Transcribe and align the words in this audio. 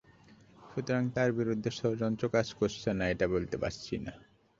সুতরাং 0.69 1.03
তাঁর 1.15 1.29
বিরুদ্ধে 1.31 1.69
ষড়যন্ত্র 1.71 2.25
কাজ 2.29 2.47
করছে 2.53 2.89
না, 2.93 3.05
এটা 3.09 3.25
বলতে 3.27 3.55
পারছি 3.57 3.93
না। 3.97 4.13